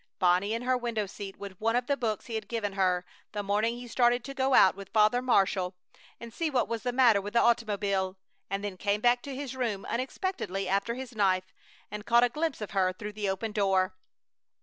Bonnie 0.17 0.55
in 0.55 0.63
her 0.63 0.75
window 0.75 1.05
seat 1.05 1.37
with 1.37 1.61
one 1.61 1.75
of 1.75 1.85
the 1.85 1.95
books 1.95 2.25
he 2.25 2.33
had 2.33 2.47
given 2.47 2.73
her, 2.73 3.05
the 3.33 3.43
morning 3.43 3.75
he 3.77 3.87
started 3.87 4.23
to 4.23 4.33
go 4.33 4.55
out 4.55 4.73
with 4.75 4.89
Father 4.89 5.21
Marshall 5.21 5.75
and 6.19 6.33
see 6.33 6.49
what 6.49 6.67
was 6.67 6.81
the 6.81 6.91
matter 6.91 7.21
with 7.21 7.33
the 7.33 7.39
automobile, 7.39 8.17
and 8.49 8.63
then 8.63 8.77
came 8.77 8.99
back 8.99 9.21
to 9.21 9.35
his 9.35 9.55
room 9.55 9.85
unexpectedly 9.85 10.67
after 10.67 10.95
his 10.95 11.15
knife 11.15 11.53
and 11.91 12.07
caught 12.07 12.23
a 12.23 12.29
glimpse 12.29 12.61
of 12.61 12.71
her 12.71 12.91
through 12.91 13.13
the 13.13 13.29
open 13.29 13.51
door. 13.51 13.93